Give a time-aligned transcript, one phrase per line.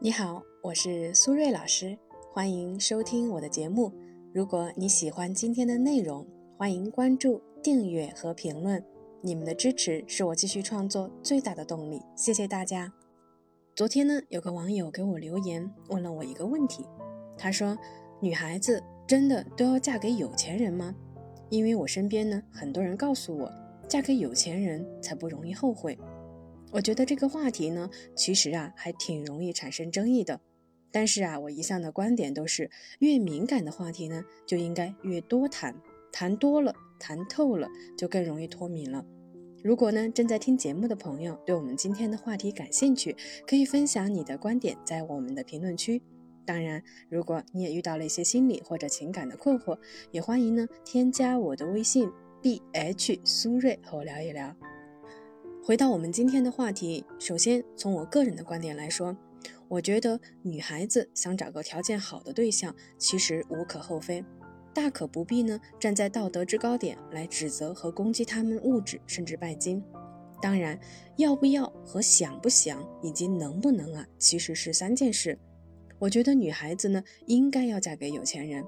[0.00, 1.98] 你好，我是苏瑞老师，
[2.32, 3.92] 欢迎收听我的节目。
[4.32, 6.24] 如果你喜欢今天的内容，
[6.56, 8.80] 欢迎关注、订阅和评论。
[9.20, 12.92] 你们的支持是我继续创作最大的动力，谢谢大家。
[13.74, 16.86] 昨天呢，有个网友给我留言，问了我一个问题。
[17.36, 17.76] 他说
[18.22, 20.94] ：“女孩子真的都要嫁给有钱人吗？”
[21.50, 23.52] 因为我身边呢，很多人告诉我，
[23.88, 25.98] 嫁给有钱人才不容易后悔。
[26.70, 30.40] 我觉得这个话题呢，其实啊还挺容易产生争议的。
[30.90, 35.74] 但是啊，我一向的观点都是，越敏感的话题呢，就应该越多谈，
[36.10, 39.04] 谈多了，谈透了，就更容易脱敏了。
[39.62, 43.14] 如果呢正在听节目的朋友对我们今天的话题感兴趣，
[43.46, 46.00] 可以分享你的观点在我们的评论区。
[46.46, 49.78] 当然，如果你也遇到了一些心理或者情感的困惑，
[50.10, 54.56] 也欢迎呢添加我的微信 b h 苏瑞和我聊一聊。
[55.68, 59.14] 回到我们今天的话题，首先从我个人的观点来说，
[59.68, 64.24] 我觉得女孩子想找个条件好的对象，其实无可厚非，
[64.72, 69.84] 大可不必呢站在道德制高点来指责和攻击他们物质甚至拜金。
[70.40, 70.80] 当然，
[71.18, 75.38] 要不要和想不想以及能不能啊，其实是三件事。
[75.98, 78.64] 我觉得女孩子呢应该要嫁给有钱人，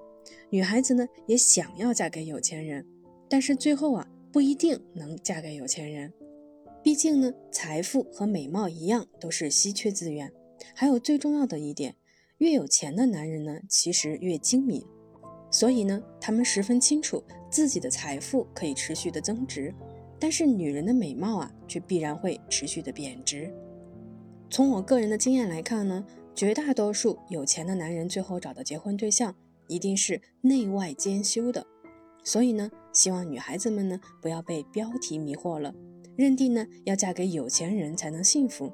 [0.50, 2.84] 女孩子呢也想要嫁给有钱人，
[3.26, 6.12] 但是最后啊不一定能嫁给有钱人。
[6.90, 10.32] 毕竟呢，财富和美貌一样都是稀缺资源。
[10.74, 11.94] 还有最重要的一点，
[12.38, 14.84] 越有钱的男人呢，其实越精明。
[15.52, 19.72] 所以呢，他们十分清楚自己的财富可以持续的增值，
[20.18, 23.54] 但是女人的美貌啊，却必然会持续的贬值。
[24.50, 26.04] 从我个人的经验来看呢，
[26.34, 29.32] 绝大多数有钱的男人最后找的结婚对象，
[29.68, 31.64] 一定是内外兼修的。
[32.24, 35.72] 所以呢，希望女孩子们呢，不要被标题迷惑了。
[36.20, 38.70] 认定呢，要嫁给有钱人才能幸福，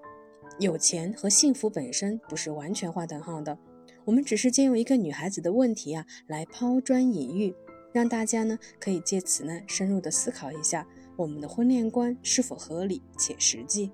[0.59, 3.57] 有钱和幸福本身不是完全划等号的。
[4.05, 7.55] 我们只是借用一个女孩子的问题啊，来抛砖引玉，
[7.93, 10.85] 让大家呢可以借此呢深入的思考一下
[11.17, 13.93] 我们的婚恋观是否合理且实际。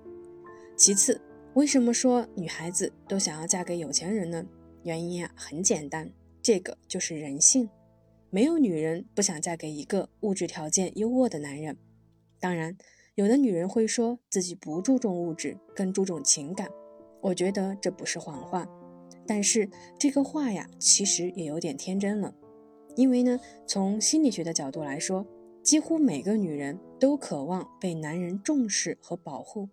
[0.75, 1.21] 其次，
[1.53, 4.43] 为什么说女孩子都想要嫁给有钱人呢？
[4.81, 7.69] 原因啊很简单，这个就是人性，
[8.31, 11.77] 没有女人不想嫁给一个物质条件优渥的男人。
[12.39, 12.75] 当然。
[13.15, 16.67] 有的女人会说自己不注重物质，更注重情感。
[17.21, 18.67] 我觉得这不是谎话，
[19.27, 19.69] 但是
[19.99, 22.33] 这个话呀，其实也有点天真了。
[22.95, 25.23] 因为呢，从心理学的角度来说，
[25.61, 29.69] 几乎每个女人都渴望被男人重视和保护，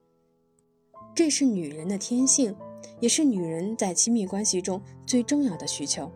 [1.14, 2.54] 这是女人的天性，
[3.00, 6.12] 也是女人在亲密关系中最重要的需求。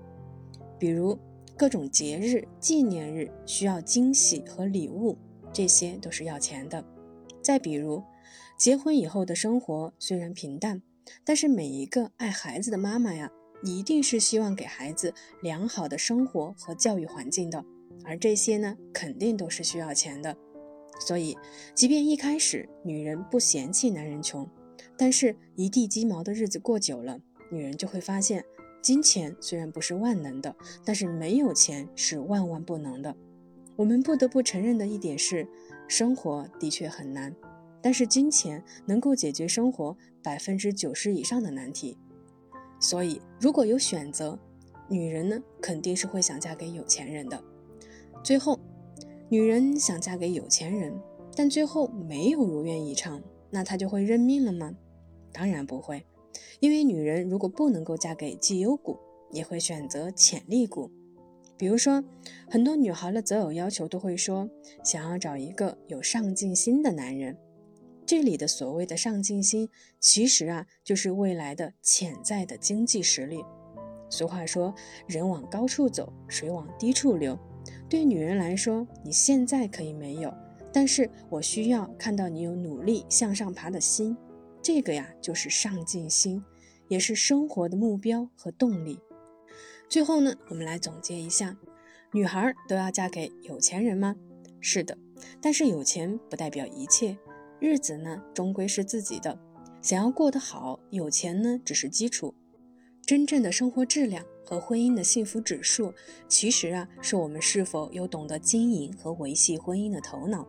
[0.79, 1.19] 比如
[1.57, 5.17] 各种节日、纪念日需要惊喜和礼物，
[5.55, 6.85] 这些都是要钱的。
[7.45, 8.03] 再比如，
[8.57, 10.81] 结婚以后的生活虽然平淡，
[11.25, 13.31] 但是每一个爱孩子的妈妈呀，
[13.63, 15.13] 一定是希望给孩子
[15.43, 17.63] 良好的生活和教育环境的，
[18.03, 20.35] 而这些呢，肯定都是需要钱的。
[20.99, 21.37] 所以，
[21.75, 24.49] 即便一开始女人不嫌弃男人穷，
[24.97, 27.21] 但是一地鸡毛的日子过久了，
[27.53, 28.43] 女人就会发现，
[28.81, 33.15] 金钱虽然不是万能的，但是没有钱是万万不能的。
[33.77, 35.47] 我们不得不承认的一点是。
[35.87, 37.35] 生活的确很难，
[37.83, 41.99] 但是金钱能够解决生活百分之九十以上的难题。
[42.81, 44.39] 所以，如果有选择，
[44.89, 47.43] 女人呢肯定是会想嫁给有钱人的。
[48.23, 48.59] 最后，
[49.29, 50.99] 女人想嫁给有钱人，
[51.37, 54.75] 但最后没有如愿以偿，那她就会认命了吗？
[55.33, 56.05] 当然不会，
[56.61, 58.99] 因为女人如果不能够嫁给绩优股，
[59.31, 60.91] 也会选择潜力股。
[61.57, 62.03] 比如说，
[62.51, 64.49] 很多女孩的择偶要求都会说，
[64.83, 67.37] 想要找一个有上进心的男人。
[68.07, 73.43] 这里的所谓的上进心，其实啊，就是未来的潜在的经济实力。
[74.11, 74.75] 俗话说，
[75.07, 77.39] 人往高处走，水往低处流。
[77.89, 80.35] 对女人来说，你现在可以没有，
[80.73, 84.17] 但是我需要看到你有努力向上爬的心。
[84.61, 86.43] 这个呀，就是上进心，
[86.89, 88.99] 也是生活的目标和动力。
[89.89, 91.57] 最后呢，我们来总结一下：
[92.13, 94.17] 女孩都要嫁给有钱人吗？
[94.61, 94.97] 是的，
[95.41, 97.17] 但是有钱不代表一切，
[97.61, 99.39] 日子呢终归是自己的。
[99.81, 102.35] 想要过得好，有钱呢只是基础，
[103.05, 105.93] 真正的生活质量和婚姻的幸福指数，
[106.27, 110.49] 其实啊是我们是否有懂得经营和维系婚姻的头脑。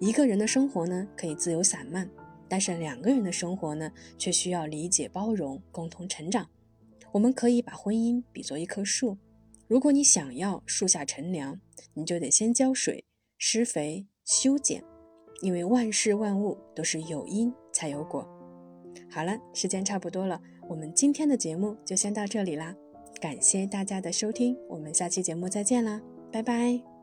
[0.00, 2.10] 一个人的生活呢可以自由散漫，
[2.48, 6.48] 但是两个人的生活呢却需要理解包容，共同成长。
[7.12, 9.16] 我们可以把婚姻比作一棵树，
[9.68, 11.60] 如果你想要树下乘凉，
[11.94, 13.04] 你就得先浇水、
[13.38, 14.82] 施肥、修剪，
[15.40, 18.28] 因为万事万物都是有因才有果。
[19.10, 22.74] 好了，时间差不多了，我们今天的节目就先到这里啦，
[23.20, 26.95] 感谢大家的收听，我们下期节目再见啦，拜拜。